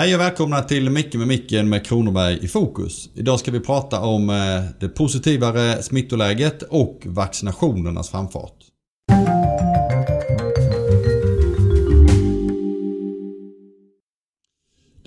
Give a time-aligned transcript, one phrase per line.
[0.00, 3.10] Hej och välkomna till Micke med micken med Kronoberg i fokus.
[3.14, 4.36] Idag ska vi prata om eh,
[4.80, 8.69] det positivare smittoläget och vaccinationernas framfart.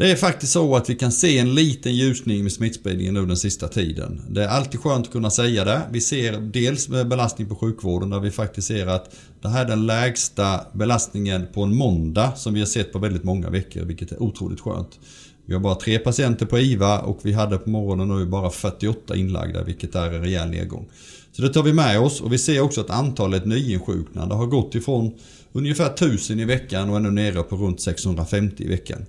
[0.04, 3.38] Det är faktiskt så att vi kan se en liten ljusning med smittspridningen nu den
[3.38, 4.21] sista tiden.
[4.29, 5.82] Det är alltid skönt att kunna säga det.
[5.91, 9.70] Vi ser dels med belastning på sjukvården där vi faktiskt ser att det här är
[9.70, 14.11] den lägsta belastningen på en måndag som vi har sett på väldigt många veckor, vilket
[14.11, 15.00] är otroligt skönt.
[15.46, 19.15] Vi har bara tre patienter på IVA och vi hade på morgonen nu bara 48
[19.15, 20.89] inlagda, vilket är en rejäl nedgång.
[21.32, 24.75] Så det tar vi med oss och vi ser också att antalet nyinsjuknande har gått
[24.75, 25.14] ifrån
[25.51, 29.06] ungefär 1000 i veckan och är nu nere på runt 650 i veckan.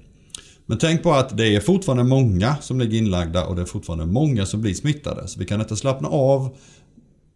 [0.66, 4.06] Men tänk på att det är fortfarande många som ligger inlagda och det är fortfarande
[4.06, 5.28] många som blir smittade.
[5.28, 6.56] Så vi kan inte slappna av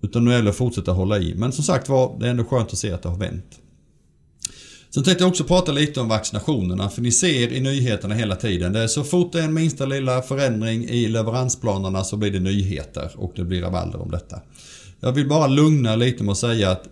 [0.03, 1.35] utan nu gäller det att fortsätta hålla i.
[1.35, 3.61] Men som sagt var, det är ändå skönt att se att det har vänt.
[4.91, 8.73] Sen tänkte jag också prata lite om vaccinationerna för ni ser i nyheterna hela tiden.
[8.73, 12.41] Det är så fort det är en minsta lilla förändring i leveransplanerna så blir det
[12.41, 14.41] nyheter och det blir rabalder om detta.
[15.01, 16.89] Jag vill bara lugna lite med att säga att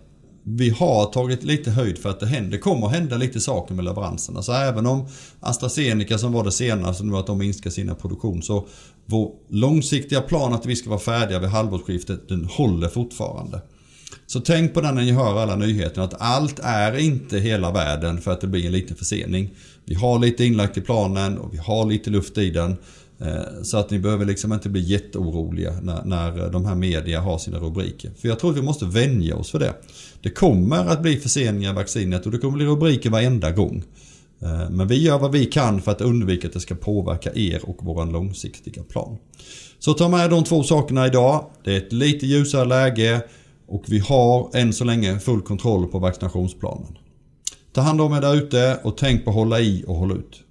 [0.49, 4.41] vi har tagit lite höjd för att det händer, kommer hända lite saker med leveranserna.
[4.41, 5.07] Så även om
[5.39, 8.67] AstraZeneca som var det senaste nu att de minskar sina produktion så
[9.05, 13.61] vår långsiktiga plan att vi ska vara färdiga vid halvårsskiftet den håller fortfarande.
[14.27, 18.21] Så tänk på det när ni hör alla nyheterna att allt är inte hela världen
[18.21, 19.49] för att det blir en liten försening.
[19.85, 22.77] Vi har lite inlagt i planen och vi har lite luft i den.
[23.19, 27.21] Eh, så att ni behöver liksom inte bli jätteoroliga när, när eh, de här media
[27.21, 28.11] har sina rubriker.
[28.17, 29.73] För jag tror att vi måste vänja oss för det.
[30.21, 33.83] Det kommer att bli förseningar i vaccinet och det kommer bli rubriker varenda gång.
[34.41, 37.69] Eh, men vi gör vad vi kan för att undvika att det ska påverka er
[37.69, 39.17] och vår långsiktiga plan.
[39.79, 41.45] Så ta med de två sakerna idag.
[41.63, 43.21] Det är ett lite ljusare läge
[43.67, 46.97] och vi har än så länge full kontroll på vaccinationsplanen.
[47.73, 50.43] Ta hand om er där ute och tänk på att hålla i och hålla ut.